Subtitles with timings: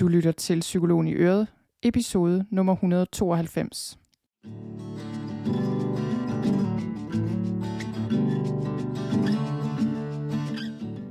[0.00, 1.46] Du lytter til Psykologen i Øret,
[1.82, 3.98] episode nummer 192.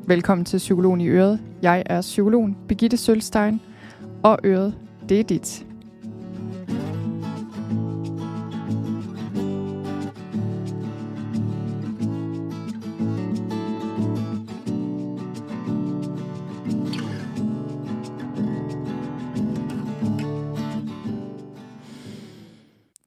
[0.07, 1.39] Velkommen til Psykologen i Øret.
[1.61, 3.61] Jeg er psykologen Birgitte Sølstein,
[4.23, 4.75] og Øret,
[5.09, 5.65] det er dit.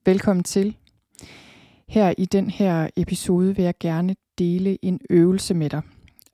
[0.09, 0.75] Velkommen til.
[1.87, 5.81] Her i den her episode vil jeg gerne dele en øvelse med dig.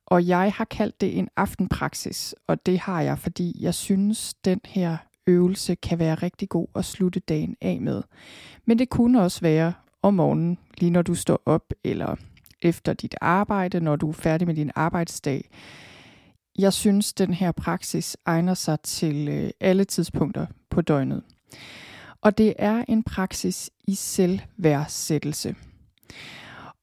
[0.05, 4.61] Og jeg har kaldt det en aftenpraksis, og det har jeg, fordi jeg synes, den
[4.65, 8.01] her øvelse kan være rigtig god at slutte dagen af med.
[8.65, 12.15] Men det kunne også være om morgenen, lige når du står op, eller
[12.61, 15.49] efter dit arbejde, når du er færdig med din arbejdsdag.
[16.59, 21.23] Jeg synes, den her praksis egner sig til øh, alle tidspunkter på døgnet.
[22.25, 25.55] Og det er en praksis i selvværdsættelse.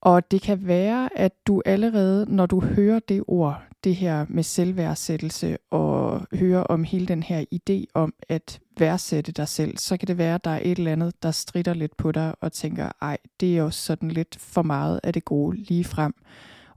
[0.00, 4.42] Og det kan være, at du allerede, når du hører det ord, det her med
[4.42, 10.08] selvværdsættelse, og hører om hele den her idé om at værdsætte dig selv, så kan
[10.08, 12.88] det være, at der er et eller andet, der strider lidt på dig, og tænker,
[13.00, 16.14] ej, det er jo sådan lidt for meget af det gode lige frem,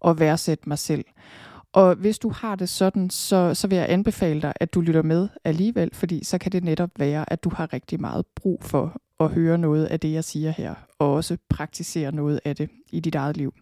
[0.06, 1.06] at værdsætte mig selv.
[1.76, 5.02] Og hvis du har det sådan, så, så vil jeg anbefale dig, at du lytter
[5.02, 9.02] med alligevel, fordi så kan det netop være, at du har rigtig meget brug for
[9.20, 13.00] at høre noget af det, jeg siger her, og også praktisere noget af det i
[13.00, 13.54] dit eget liv.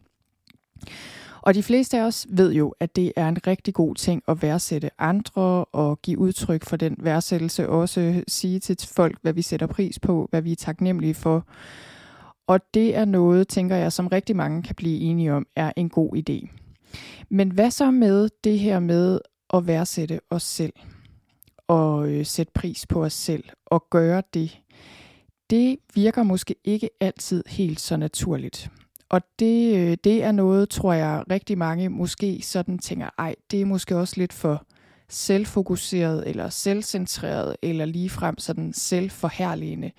[1.41, 4.41] Og de fleste af os ved jo, at det er en rigtig god ting at
[4.41, 7.69] værdsætte andre og give udtryk for den værdsættelse.
[7.69, 11.47] Også sige til folk, hvad vi sætter pris på, hvad vi er taknemmelige for.
[12.47, 15.89] Og det er noget, tænker jeg, som rigtig mange kan blive enige om, er en
[15.89, 16.62] god idé.
[17.30, 19.20] Men hvad så med det her med
[19.54, 20.74] at værdsætte os selv?
[21.68, 24.60] Og øh, sætte pris på os selv og gøre det.
[25.50, 28.70] Det virker måske ikke altid helt så naturligt.
[29.10, 33.62] Og det, øh, det er noget, tror jeg, rigtig mange måske sådan tænker, ej, det
[33.62, 34.66] er måske også lidt for
[35.09, 39.92] selvfokuseret, eller selvcentreret, eller ligefrem sådan selvforherligende.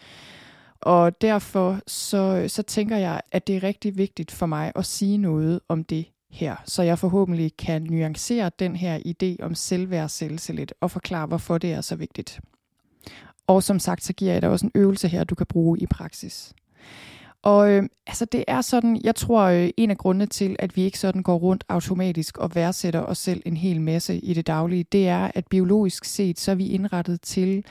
[0.81, 4.87] Og derfor så, øh, så tænker jeg, at det er rigtig vigtigt for mig at
[4.87, 10.11] sige noget om det her, så jeg forhåbentlig kan nuancere den her idé om selvværd
[10.23, 12.41] og lidt og forklare, hvorfor det er så vigtigt.
[13.47, 15.87] Og som sagt, så giver jeg dig også en øvelse her, du kan bruge i
[15.87, 16.53] praksis.
[17.43, 20.83] Og øh, altså det er sådan, jeg tror øh, en af grundene til, at vi
[20.83, 24.85] ikke sådan går rundt automatisk og værdsætter os selv en hel masse i det daglige,
[24.93, 27.65] det er, at biologisk set, så er vi indrettet til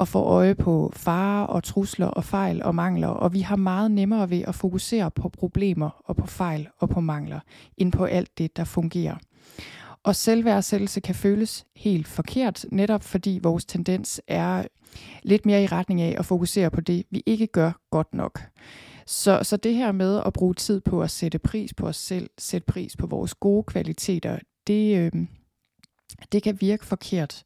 [0.00, 3.90] at få øje på farer og trusler og fejl og mangler, og vi har meget
[3.90, 7.40] nemmere ved at fokusere på problemer og på fejl og på mangler,
[7.76, 9.16] end på alt det, der fungerer.
[10.02, 14.64] Og selvværdsættelse kan føles helt forkert, netop fordi vores tendens er
[15.22, 18.40] lidt mere i retning af at fokusere på det, vi ikke gør godt nok.
[19.06, 22.30] Så, så det her med at bruge tid på at sætte pris på os selv,
[22.38, 25.26] sætte pris på vores gode kvaliteter, det, øh,
[26.32, 27.42] det kan virke forkert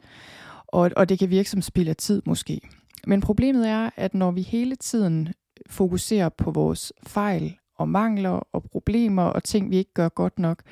[0.73, 2.61] og, og det kan virke som spild af tid måske.
[3.07, 5.29] Men problemet er, at når vi hele tiden
[5.71, 10.63] fokuserer på vores fejl og mangler og problemer og ting, vi ikke gør godt nok,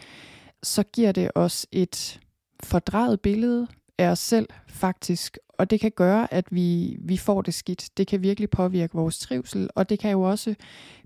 [0.63, 2.21] så giver det os et
[2.65, 3.67] fordrejet billede
[3.99, 7.91] af os selv faktisk, og det kan gøre, at vi, vi får det skidt.
[7.97, 10.55] Det kan virkelig påvirke vores trivsel, og det kan jo også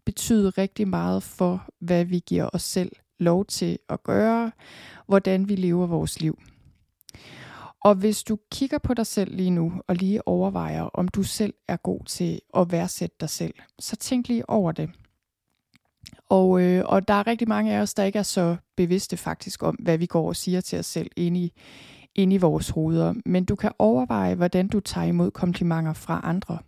[0.05, 4.53] betyde rigtig meget for, hvad vi giver os selv lov til at gøre,
[5.07, 6.39] hvordan vi lever vores liv.
[7.85, 11.55] Og hvis du kigger på dig selv lige nu, og lige overvejer, om du selv
[11.69, 14.91] er god til at værdsætte dig selv, så tænk lige over det.
[16.29, 19.63] Og, øh, og der er rigtig mange af os, der ikke er så bevidste faktisk
[19.63, 21.53] om, hvad vi går og siger til os selv inde i,
[22.15, 23.15] inde i vores hoveder.
[23.27, 26.59] Men du kan overveje, hvordan du tager imod komplimenter fra andre.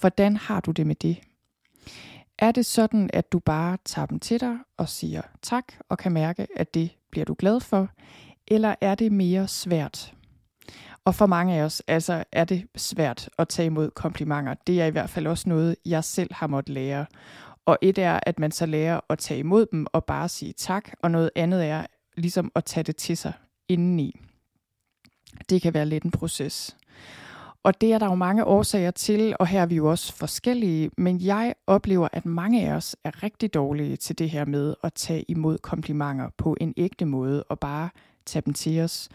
[0.00, 1.20] Hvordan har du det med det?
[2.38, 6.12] Er det sådan, at du bare tager dem til dig og siger tak, og kan
[6.12, 7.88] mærke, at det bliver du glad for?
[8.46, 10.14] Eller er det mere svært?
[11.08, 14.54] Og for mange af os altså, er det svært at tage imod komplimenter.
[14.66, 17.06] Det er i hvert fald også noget, jeg selv har måttet lære.
[17.66, 20.90] Og et er, at man så lærer at tage imod dem og bare sige tak,
[21.02, 23.32] og noget andet er ligesom at tage det til sig
[23.68, 24.20] indeni.
[25.50, 26.76] Det kan være lidt en proces.
[27.62, 30.90] Og det er der jo mange årsager til, og her er vi jo også forskellige,
[30.98, 34.94] men jeg oplever, at mange af os er rigtig dårlige til det her med at
[34.94, 37.90] tage imod komplimenter på en ægte måde og bare
[38.26, 39.08] tage dem til os.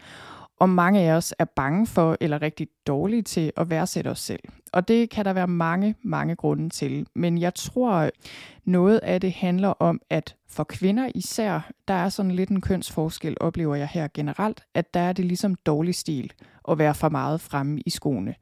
[0.60, 4.40] Og mange af os er bange for eller rigtig dårlige til at værdsætte os selv.
[4.72, 7.06] Og det kan der være mange, mange grunde til.
[7.14, 8.10] Men jeg tror,
[8.64, 13.36] noget af det handler om, at for kvinder især, der er sådan lidt en kønsforskel,
[13.40, 16.32] oplever jeg her generelt, at der er det ligesom dårlig stil
[16.68, 18.34] at være for meget fremme i skoene.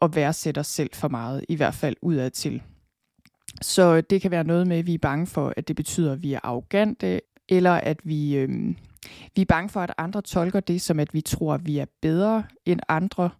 [0.00, 2.62] Og værdsætte os selv for meget, i hvert fald udad til.
[3.62, 6.22] Så det kan være noget med, at vi er bange for, at det betyder, at
[6.22, 8.74] vi er arrogante, eller at vi, øh,
[9.36, 11.86] vi er bange for, at andre tolker det som, at vi tror, at vi er
[12.02, 13.30] bedre end andre.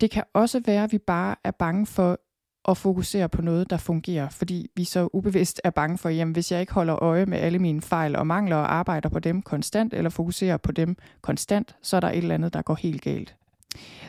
[0.00, 2.20] Det kan også være, at vi bare er bange for
[2.68, 6.52] at fokusere på noget, der fungerer, fordi vi så ubevidst er bange for, jamen hvis
[6.52, 9.94] jeg ikke holder øje med alle mine fejl og mangler og arbejder på dem konstant,
[9.94, 13.34] eller fokuserer på dem konstant, så er der et eller andet, der går helt galt.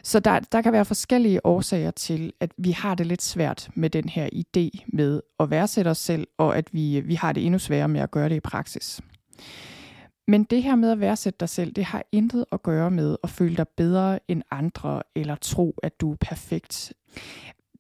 [0.04, 3.90] Så der, der kan være forskellige årsager til, at vi har det lidt svært med
[3.90, 7.60] den her idé med at værdsætte os selv, og at vi, vi har det endnu
[7.60, 9.02] sværere med at gøre det i praksis.
[10.30, 13.30] Men det her med at værdsætte dig selv, det har intet at gøre med at
[13.30, 16.94] føle dig bedre end andre, eller tro, at du er perfekt.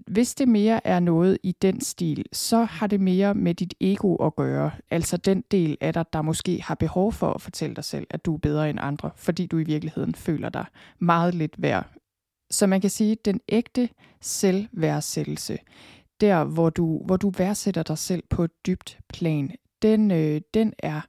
[0.07, 4.15] Hvis det mere er noget i den stil, så har det mere med dit ego
[4.15, 4.71] at gøre.
[4.91, 8.25] Altså den del af dig, der måske har behov for at fortælle dig selv, at
[8.25, 10.65] du er bedre end andre, fordi du i virkeligheden føler dig
[10.99, 11.89] meget lidt værd.
[12.51, 13.89] Så man kan sige, at den ægte
[14.21, 15.57] selvværdsættelse,
[16.21, 20.73] der hvor du, hvor du værdsætter dig selv på et dybt plan, den, øh, den
[20.79, 21.01] er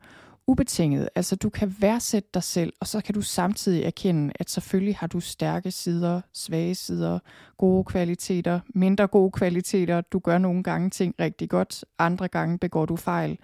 [0.46, 1.08] ubetinget.
[1.14, 5.06] Altså du kan værdsætte dig selv, og så kan du samtidig erkende, at selvfølgelig har
[5.06, 7.18] du stærke sider, svage sider,
[7.58, 10.00] gode kvaliteter, mindre gode kvaliteter.
[10.00, 13.38] Du gør nogle gange ting rigtig godt, andre gange begår du fejl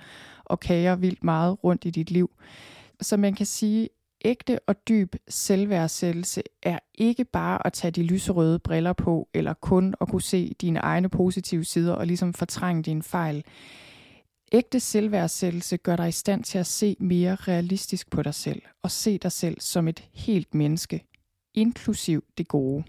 [0.44, 2.31] og kager vildt meget rundt i dit liv.
[3.00, 3.88] Så man kan sige,
[4.25, 9.94] ægte og dyb selvværdsættelse er ikke bare at tage de lyserøde briller på, eller kun
[10.00, 13.44] at kunne se dine egne positive sider og ligesom fortrænge dine fejl.
[14.52, 18.90] Ægte selvværdsættelse gør dig i stand til at se mere realistisk på dig selv og
[18.90, 21.04] se dig selv som et helt menneske,
[21.54, 22.84] inklusiv det gode.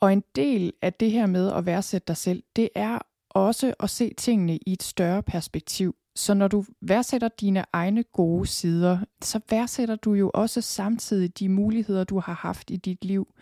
[0.00, 2.98] Og en del af det her med at værdsætte dig selv, det er
[3.30, 5.96] også at se tingene i et større perspektiv.
[6.16, 11.48] Så når du værdsætter dine egne gode sider, så værdsætter du jo også samtidig de
[11.48, 13.34] muligheder, du har haft i dit liv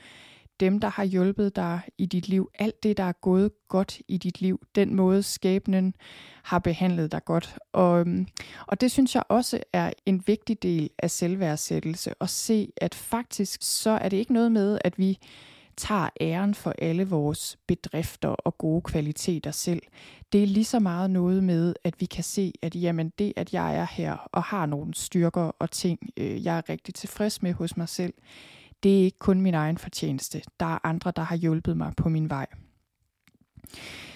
[0.61, 4.17] dem, der har hjulpet dig i dit liv, alt det, der er gået godt i
[4.17, 5.95] dit liv, den måde skæbnen
[6.43, 7.59] har behandlet dig godt.
[7.73, 8.27] Og, øhm,
[8.67, 13.59] og det synes jeg også er en vigtig del af selvværdsættelse, at se, at faktisk
[13.63, 15.19] så er det ikke noget med, at vi
[15.77, 19.83] tager æren for alle vores bedrifter og gode kvaliteter selv.
[20.33, 23.55] Det er lige så meget noget med, at vi kan se, at jamen det, at
[23.55, 27.53] jeg er her og har nogle styrker og ting, øh, jeg er rigtig tilfreds med
[27.53, 28.13] hos mig selv,
[28.83, 30.43] det er ikke kun min egen fortjeneste.
[30.61, 32.47] Der er andre, der har hjulpet mig på min vej.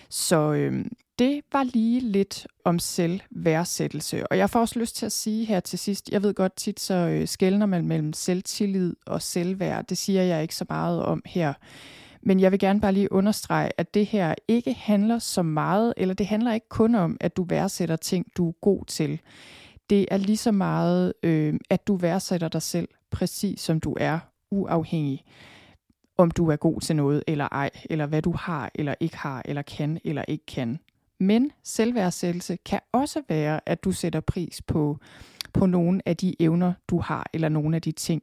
[0.09, 0.85] Så øh,
[1.19, 4.27] det var lige lidt om selvværdsættelse.
[4.27, 6.81] Og jeg får også lyst til at sige her til sidst, jeg ved godt tit,
[6.81, 9.87] så øh, skældner man mellem selvtillid og selvværd.
[9.87, 11.53] Det siger jeg ikke så meget om her.
[12.23, 16.15] Men jeg vil gerne bare lige understrege, at det her ikke handler så meget, eller
[16.15, 19.21] det handler ikke kun om, at du værdsætter ting, du er god til.
[19.91, 24.19] Det er lige så meget, øh, at du værdsætter dig selv præcis som du er,
[24.55, 25.25] uafhængig
[26.17, 29.43] om du er god til noget eller ej, eller hvad du har eller ikke har,
[29.45, 30.79] eller kan eller ikke kan.
[31.21, 34.99] Men selvværdsættelse kan også være, at du sætter pris på,
[35.53, 38.23] på nogle af de evner, du har, eller nogle af de ting,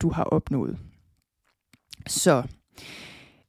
[0.00, 0.78] du har opnået.
[2.06, 2.42] Så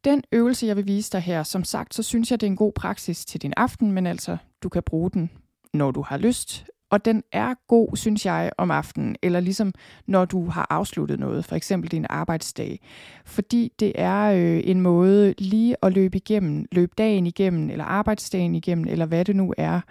[0.04, 2.56] den øvelse, jeg vil vise dig her, som sagt, så synes jeg, det er en
[2.56, 5.30] god praksis til din aften, men altså, du kan bruge den,
[5.74, 9.74] når du har lyst, og den er god, synes jeg, om aftenen, eller ligesom
[10.08, 12.80] når du har afsluttet noget, for eksempel din arbejdsdag.
[13.26, 18.56] Fordi det er øh, en måde lige at løbe igennem, løbe dagen igennem, eller arbejdsdagen
[18.56, 19.82] igennem, eller hvad det nu er,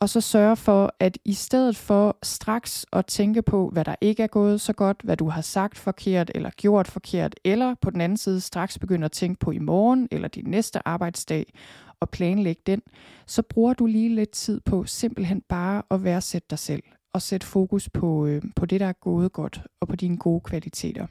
[0.00, 4.22] og så sørge for, at i stedet for straks at tænke på, hvad der ikke
[4.22, 8.00] er gået så godt, hvad du har sagt forkert eller gjort forkert, eller på den
[8.00, 11.52] anden side straks begynde at tænke på i morgen eller din næste arbejdsdag,
[12.00, 12.82] og planlægge den,
[13.26, 17.46] så bruger du lige lidt tid på simpelthen bare at værdsætte dig selv og sætte
[17.46, 21.06] fokus på, øh, på det, der er gået godt og på dine gode kvaliteter.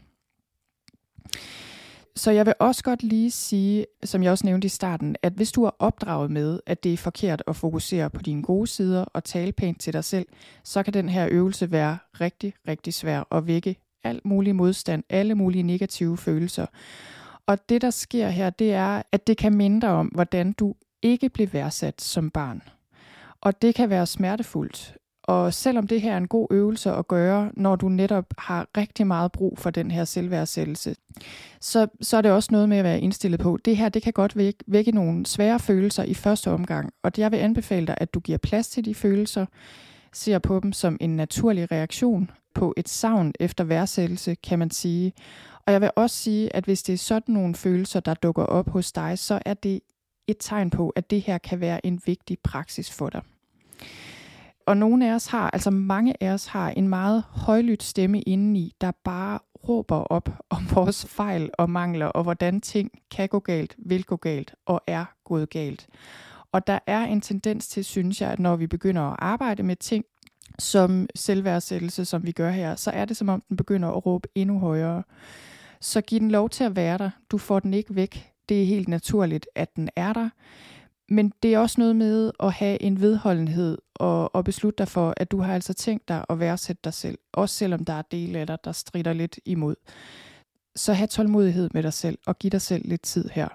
[2.17, 5.51] Så jeg vil også godt lige sige, som jeg også nævnte i starten, at hvis
[5.51, 9.24] du er opdraget med, at det er forkert at fokusere på dine gode sider og
[9.24, 10.27] tale pænt til dig selv,
[10.63, 15.36] så kan den her øvelse være rigtig, rigtig svær at vække al mulig modstand, alle
[15.36, 16.65] mulige negative følelser.
[17.45, 21.29] Og det, der sker her, det er, at det kan mindre om, hvordan du ikke
[21.29, 22.62] blev værdsat som barn.
[23.41, 24.97] Og det kan være smertefuldt.
[25.27, 29.07] Og selvom det her er en god øvelse at gøre, når du netop har rigtig
[29.07, 30.96] meget brug for den her selvværdsættelse,
[31.62, 34.13] så, så er det også noget med at være indstillet på, det her det kan
[34.13, 36.93] godt vække, vække nogle svære følelser i første omgang.
[37.03, 39.46] Og jeg vil anbefale dig, at du giver plads til de følelser,
[40.13, 45.13] ser på dem som en naturlig reaktion på et savn efter værdsættelse, kan man sige.
[45.65, 48.69] Og jeg vil også sige, at hvis det er sådan nogle følelser, der dukker op
[48.69, 49.79] hos dig, så er det
[50.27, 53.22] et tegn på, at det her kan være en vigtig praksis for dig.
[54.67, 58.74] Og nogle af os har, altså mange af os har en meget højlydt stemme indeni,
[58.81, 63.75] der bare råber op om vores fejl og mangler, og hvordan ting kan gå galt,
[63.77, 65.88] vil gå galt og er gået galt.
[66.51, 69.75] Og der er en tendens til, synes jeg, at når vi begynder at arbejde med
[69.75, 70.05] ting
[70.59, 74.27] som selvværdsættelse, som vi gør her, så er det som om den begynder at råbe
[74.36, 75.03] endnu højere.
[75.81, 77.09] Så giv den lov til at være der.
[77.31, 78.31] Du får den ikke væk.
[78.50, 80.29] Det er helt naturligt, at den er der.
[81.09, 85.13] Men det er også noget med at have en vedholdenhed og, og beslutte dig for,
[85.17, 88.39] at du har altså tænkt dig at værdsætte dig selv, også selvom der er dele
[88.39, 89.75] af dig, der strider lidt imod.
[90.75, 93.47] Så have tålmodighed med dig selv og giv dig selv lidt tid her.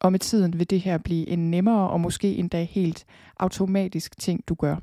[0.00, 4.48] Og med tiden vil det her blive en nemmere og måske endda helt automatisk ting,
[4.48, 4.76] du gør.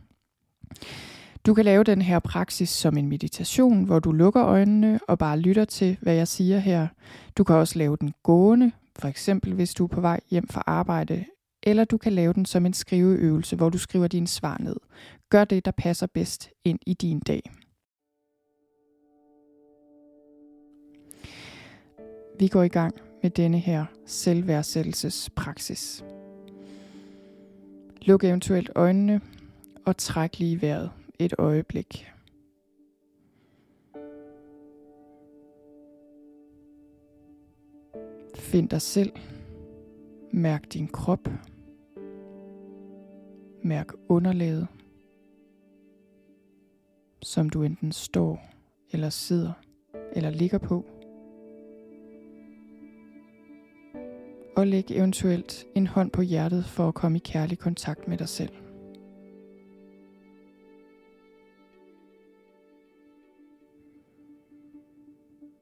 [1.46, 5.40] Du kan lave den her praksis som en meditation, hvor du lukker øjnene og bare
[5.40, 6.88] lytter til, hvad jeg siger her.
[7.38, 10.64] Du kan også lave den gående, for eksempel hvis du er på vej hjem fra
[10.66, 11.26] arbejde,
[11.68, 14.76] eller du kan lave den som en skriveøvelse, hvor du skriver dine svar ned.
[15.30, 17.52] Gør det, der passer bedst ind i din dag.
[22.40, 26.04] Vi går i gang med denne her selvværdsættelsespraksis.
[28.02, 29.22] Luk eventuelt øjnene
[29.86, 32.08] og træk lige vejret et øjeblik.
[38.36, 39.12] Find dig selv.
[40.32, 41.30] Mærk din krop.
[43.68, 44.68] Mærk underlaget,
[47.22, 48.50] som du enten står
[48.92, 49.54] eller sidder
[50.14, 50.86] eller ligger på.
[54.58, 58.30] Og læg eventuelt en hånd på hjertet for at komme i kærlig kontakt med dig
[58.30, 58.54] selv.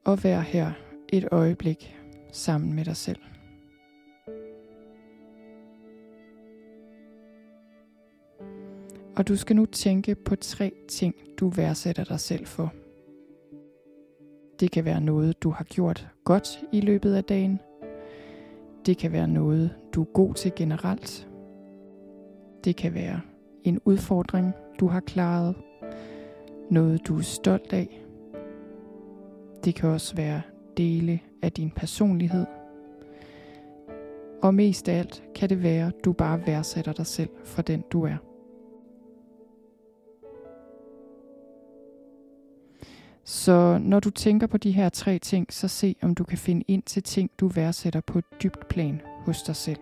[0.05, 0.71] Og vær her
[1.09, 1.95] et øjeblik
[2.31, 3.19] sammen med dig selv.
[9.15, 12.73] Og du skal nu tænke på tre ting, du værdsætter dig selv for.
[14.59, 17.59] Det kan være noget, du har gjort godt i løbet af dagen.
[18.85, 21.27] Det kan være noget, du er god til generelt.
[22.63, 23.21] Det kan være
[23.63, 25.55] en udfordring, du har klaret.
[26.71, 28.05] Noget, du er stolt af.
[29.65, 30.41] Det kan også være
[30.77, 32.45] dele af din personlighed.
[34.43, 38.03] Og mest af alt kan det være, du bare værdsætter dig selv for den du
[38.03, 38.24] er.
[43.27, 46.63] Så når du tænker på de her tre ting, så se om du kan finde
[46.67, 49.79] ind til ting, du værdsætter på et dybt plan hos dig selv.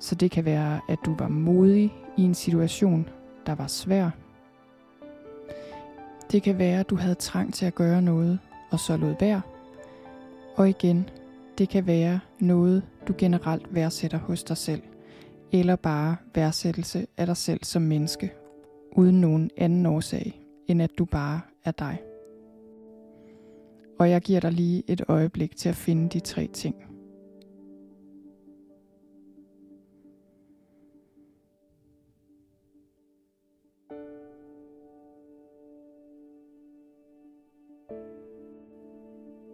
[0.00, 3.08] Så det kan være, at du var modig i en situation,
[3.46, 4.10] der var svær.
[6.32, 8.38] Det kan være, at du havde trang til at gøre noget,
[8.70, 9.40] og så lod være.
[10.56, 11.08] Og igen,
[11.58, 14.82] det kan være noget, du generelt værdsætter hos dig selv,
[15.52, 18.32] eller bare værdsættelse af dig selv som menneske,
[18.96, 22.02] uden nogen anden årsag, end at du bare er dig.
[23.98, 26.76] Og jeg giver dig lige et øjeblik til at finde de tre ting.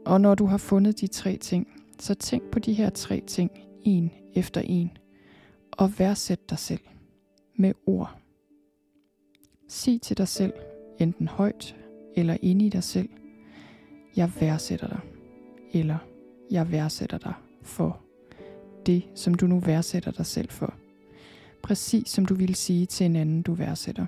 [0.06, 3.50] Og når du har fundet de tre ting, så tænk på de her tre ting
[3.82, 4.90] en efter en,
[5.72, 6.80] og værdsæt dig selv
[7.56, 8.16] med ord.
[9.68, 10.52] Sig til dig selv,
[11.00, 11.76] enten højt
[12.16, 13.08] eller inde i dig selv,
[14.16, 15.00] jeg værdsætter dig,
[15.72, 15.98] eller
[16.50, 18.00] jeg værdsætter dig for
[18.86, 20.74] det, som du nu værdsætter dig selv for.
[21.62, 24.06] Præcis som du ville sige til en anden, du værdsætter.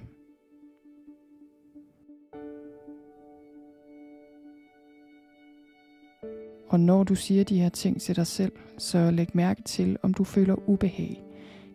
[6.69, 10.15] Og når du siger de her ting til dig selv, så læg mærke til, om
[10.15, 11.23] du føler ubehag,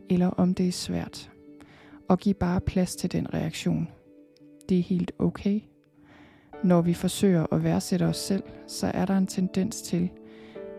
[0.09, 1.31] eller om det er svært.
[2.09, 3.87] Og giv bare plads til den reaktion.
[4.69, 5.61] Det er helt okay.
[6.63, 10.09] Når vi forsøger at værdsætte os selv, så er der en tendens til,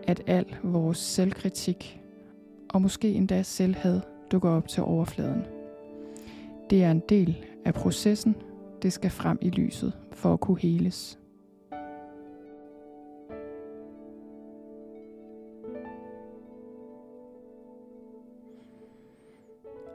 [0.06, 2.00] at al vores selvkritik
[2.68, 4.00] og måske endda selvhed
[4.32, 5.46] dukker op til overfladen.
[6.70, 8.36] Det er en del af processen.
[8.82, 11.18] Det skal frem i lyset for at kunne heles.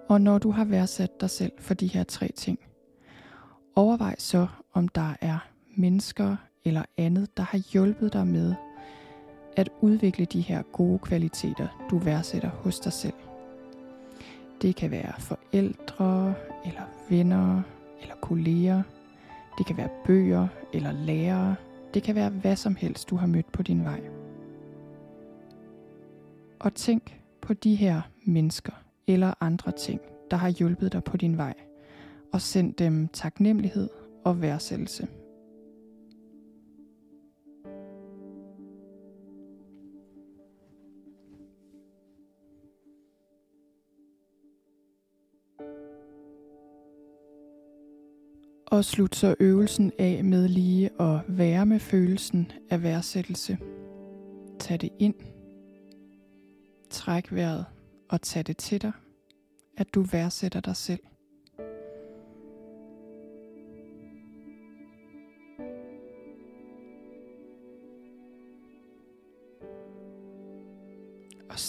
[0.10, 2.60] Og når du har værdsat dig selv for de her tre ting,
[3.76, 5.38] overvej så, om der er
[5.76, 8.56] mennesker eller andet, der har hjulpet dig med
[9.56, 13.14] at udvikle de her gode kvaliteter, du værdsætter hos dig selv.
[14.62, 16.34] Det kan være forældre,
[16.66, 17.62] eller venner,
[18.02, 18.84] eller kolleger.
[19.58, 21.56] Det kan være bøger eller lærere.
[21.94, 24.02] Det kan være hvad som helst, du har mødt på din vej.
[26.60, 28.74] Og tænk på de her mennesker
[29.08, 30.02] eller andre ting,
[30.32, 31.54] der har hjulpet dig på din vej,
[32.34, 33.90] og send dem taknemmelighed
[34.26, 35.08] og værdsættelse.
[48.68, 53.58] Og slut så øvelsen af med lige at være med følelsen af værdsættelse.
[54.60, 55.16] Tag det ind.
[56.90, 57.66] Træk vejret
[58.10, 58.92] og tag det til dig,
[59.78, 61.00] at du værdsætter dig selv.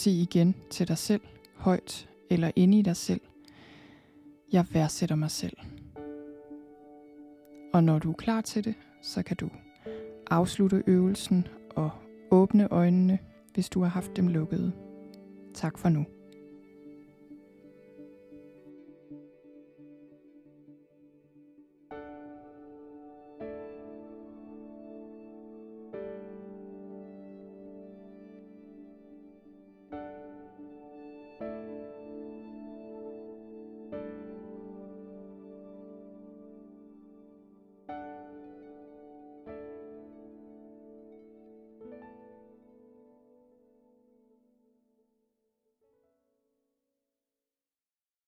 [0.05, 1.21] Sig igen til dig selv,
[1.55, 3.21] højt eller inde i dig selv.
[4.51, 5.57] Jeg værdsætter mig selv.
[7.73, 9.49] Og når du er klar til det, så kan du
[10.31, 11.91] afslutte øvelsen og
[12.31, 13.19] åbne øjnene,
[13.53, 14.71] hvis du har haft dem lukkede.
[15.53, 16.05] Tak for nu.